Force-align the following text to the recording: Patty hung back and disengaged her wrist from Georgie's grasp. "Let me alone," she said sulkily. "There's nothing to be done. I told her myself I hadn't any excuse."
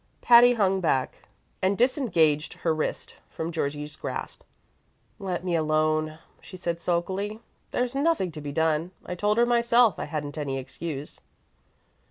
Patty 0.19 0.55
hung 0.55 0.81
back 0.81 1.27
and 1.61 1.77
disengaged 1.77 2.53
her 2.65 2.73
wrist 2.73 3.13
from 3.29 3.51
Georgie's 3.51 3.95
grasp. 3.95 4.41
"Let 5.19 5.43
me 5.43 5.55
alone," 5.55 6.17
she 6.41 6.57
said 6.57 6.81
sulkily. 6.81 7.39
"There's 7.69 7.93
nothing 7.93 8.31
to 8.31 8.41
be 8.41 8.51
done. 8.51 8.93
I 9.05 9.13
told 9.13 9.37
her 9.37 9.45
myself 9.45 9.99
I 9.99 10.05
hadn't 10.05 10.39
any 10.39 10.57
excuse." 10.57 11.19